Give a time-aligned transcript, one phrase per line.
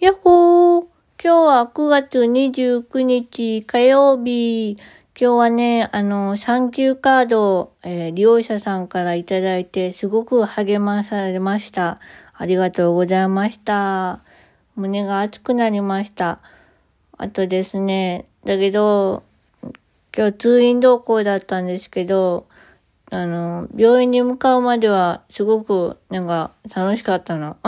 [0.00, 0.82] やっほー
[1.22, 4.78] 今日は9月29日火曜日。
[4.78, 12.00] 今日はね、あの、サンキューカードを、えー、利用者さんからいただいて、すごく励まされました。
[12.32, 14.22] ありがとうございました。
[14.74, 16.38] 胸が熱くなりました。
[17.18, 19.22] あとですね、だけど、
[20.16, 22.46] 今日通院同行だったんですけど、
[23.12, 27.56] あの、病院に向かうまでは、すごく、なんか、楽しかったの。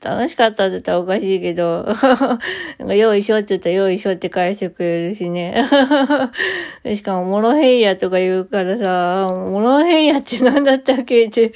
[0.00, 1.84] 楽しかったって言ったらおかしいけど、
[2.78, 5.66] なんか、よいしょって言ったら、よいしょって返してくれるしね。
[6.94, 11.52] しかも、モロヘイヤとか言うからさ、モロヘイヤって何だったっけって、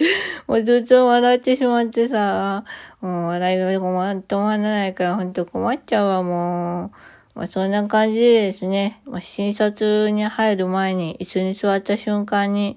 [0.49, 2.65] もうずっと笑ってしまってさ、
[3.01, 6.91] もう笑いが止まらないから、ほんと困っちゃうわ、もう。
[7.35, 12.77] まあ、そんな感じでですね、まあ、診察に入る前に椅子に座った瞬間に、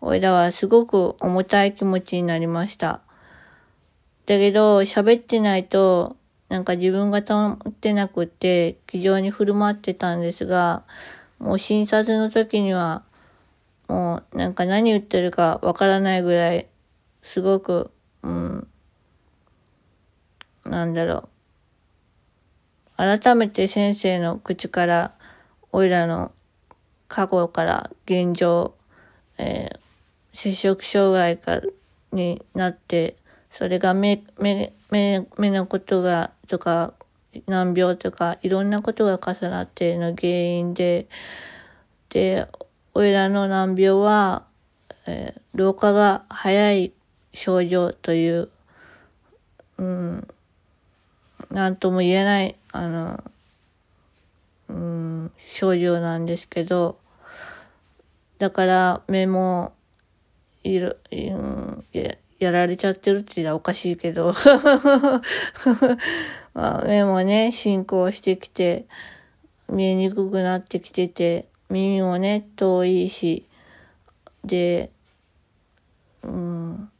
[0.00, 3.00] おいらはすごく重たい気持ちになりました。
[4.26, 6.16] だけど、喋ってないと、
[6.48, 10.82] なんか自分が保ってなくって、気丈に振る舞ってたんですが、
[11.38, 13.04] もう診察の時には、
[13.88, 16.66] もうなんか何言ってるかわからないぐらい、
[17.22, 17.90] すごく、
[18.22, 18.68] うん、
[20.64, 21.28] なんだろう、
[23.02, 25.12] 改めて先生の口から、
[25.72, 26.30] おいらの
[27.08, 28.74] 過去から現状、
[29.38, 29.78] えー、
[30.32, 31.60] 摂食障害か
[32.12, 33.16] になって、
[33.50, 36.94] それが目、目、目、目のことが、とか、
[37.48, 41.08] 難病とか、いろんなことが重なっての原因で、
[42.08, 42.46] で、
[42.94, 44.44] おいらの難病は、
[45.06, 46.92] えー、老化が早い
[47.32, 48.48] 症状という、
[49.78, 50.28] うん、
[51.52, 53.22] なんとも言えない、あの、
[54.68, 56.98] うん、症状なんですけど、
[58.38, 59.74] だから目も、
[60.64, 64.32] いる、うん、ややられちゃってるって言ったらおかしいけど
[66.54, 68.86] まあ、目もね、進行してきて、
[69.68, 73.46] 見えにくくなってきてて、耳もね、遠いし、
[74.44, 74.90] で、
[76.22, 76.90] うん、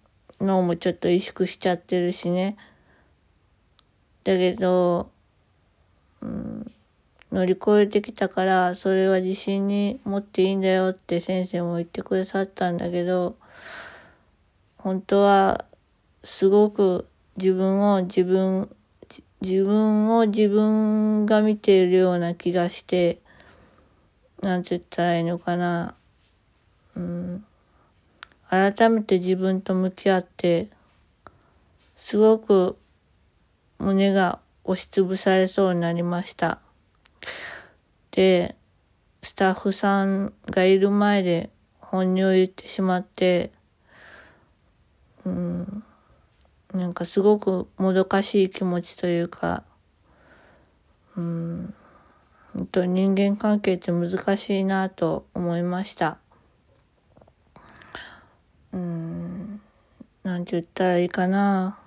[0.40, 2.56] 脳もちょっと萎縮しちゃってるしね。
[4.24, 5.10] だけど、
[6.20, 6.72] うん、
[7.32, 13.36] 乗り越えてきたから、それは自信に持っていいんだよって先生も言ってくださったんだけど、
[14.76, 15.64] 本当は
[16.22, 17.06] すごく
[17.36, 18.68] 自分を自分、
[19.40, 23.20] 自分を自分が見ているような気がして、
[24.42, 25.94] なんて言ったらいいのかな。
[26.94, 27.44] うん、
[28.50, 30.68] 改めて自分と向き合って、
[31.96, 32.76] すごく
[33.82, 36.60] 胸が押しつぶされそうになりました。
[38.12, 38.54] で、
[39.22, 41.50] スタッフさんがいる前で
[41.80, 43.50] 本音を言ってしまって、
[45.24, 45.82] うん、
[46.72, 49.64] なんかすごくもどかしい気持ちというか、
[51.16, 51.74] うん、
[52.54, 56.18] 本当人間関係って難しいなと思いました。
[58.72, 59.60] うん、
[60.22, 61.81] なんて言ったらいいかな。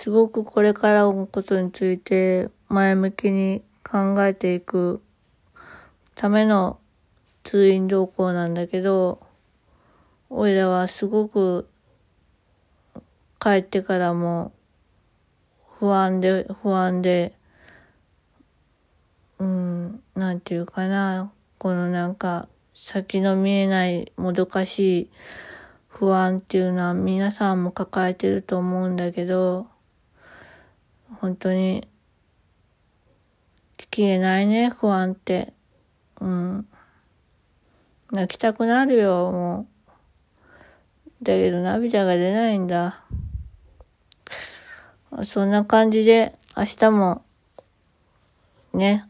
[0.00, 5.02] すごくこれからのことについて前向きに考えていく
[6.14, 6.78] ための
[7.44, 9.20] 通院動向なんだけど、
[10.30, 11.68] おいらはすごく
[13.38, 14.52] 帰ってからも
[15.78, 17.34] 不安で、不安で、
[19.38, 25.10] うん、なんていうかな、このなんか先の見えないもどかしい
[25.88, 29.66] 不安っていうのは皆さんも抱えてると思うんだけど、
[31.18, 31.86] 本当に、
[33.92, 35.52] 消えないね、不安って。
[36.20, 36.68] うん。
[38.12, 41.24] 泣きたくなるよ、もう。
[41.24, 43.02] だけど涙が出ないんだ。
[45.24, 47.24] そんな感じで、明日も、
[48.72, 49.06] ね、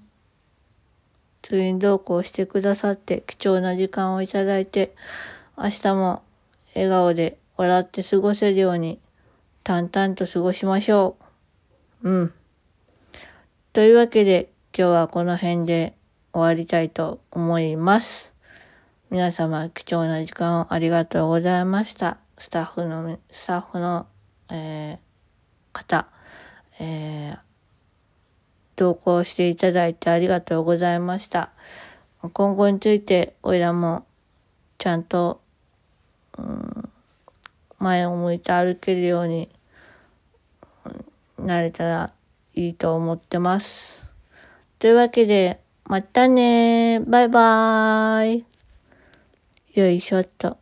[1.43, 4.95] 通院同行してくださって貴重な時間をいただいて、
[5.57, 6.23] 明日も
[6.75, 8.99] 笑顔で笑って過ごせるように
[9.63, 11.30] 淡々と過ごしましょう。
[12.03, 12.33] うん。
[13.75, 15.95] というわけで、今日はこの辺で
[16.33, 18.33] 終わりたいと思います。
[19.11, 22.17] 皆様、貴重な時間をありがとうございました。
[22.39, 24.07] スタッフの、スタッフの、
[24.51, 26.07] えー、方、
[26.79, 27.39] えー、
[28.77, 31.51] 投稿していただいてありがとうございました。
[32.33, 34.07] 今後について、おいらも、
[34.79, 35.43] ちゃんと、
[36.39, 36.89] うん、
[37.79, 39.51] 前を向いて歩けるように、
[41.51, 42.13] なれたら
[42.55, 44.09] いいと思ってます。
[44.79, 48.45] というわけで、またねバイバーイ。
[49.75, 50.59] よいしょっと。